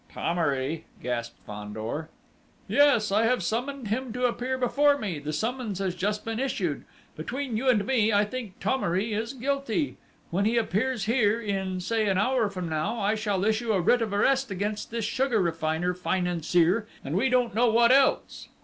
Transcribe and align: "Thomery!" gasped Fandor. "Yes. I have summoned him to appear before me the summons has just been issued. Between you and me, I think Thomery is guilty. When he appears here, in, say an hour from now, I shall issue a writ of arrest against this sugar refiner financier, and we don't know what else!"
"Thomery!" 0.09 0.85
gasped 1.03 1.37
Fandor. 1.45 2.09
"Yes. 2.67 3.11
I 3.11 3.25
have 3.25 3.43
summoned 3.43 3.89
him 3.89 4.11
to 4.13 4.25
appear 4.25 4.57
before 4.57 4.97
me 4.97 5.19
the 5.19 5.31
summons 5.31 5.77
has 5.77 5.93
just 5.93 6.25
been 6.25 6.39
issued. 6.39 6.85
Between 7.15 7.55
you 7.55 7.69
and 7.69 7.85
me, 7.85 8.11
I 8.11 8.25
think 8.25 8.59
Thomery 8.59 9.13
is 9.13 9.33
guilty. 9.33 9.97
When 10.31 10.45
he 10.45 10.57
appears 10.57 11.03
here, 11.03 11.39
in, 11.39 11.81
say 11.81 12.07
an 12.07 12.17
hour 12.17 12.49
from 12.49 12.67
now, 12.67 12.99
I 12.99 13.13
shall 13.13 13.45
issue 13.45 13.73
a 13.73 13.79
writ 13.79 14.01
of 14.01 14.11
arrest 14.11 14.49
against 14.49 14.89
this 14.89 15.05
sugar 15.05 15.39
refiner 15.39 15.93
financier, 15.93 16.87
and 17.05 17.15
we 17.15 17.29
don't 17.29 17.53
know 17.53 17.69
what 17.69 17.91
else!" 17.91 18.47